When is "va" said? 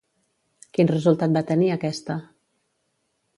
1.35-1.43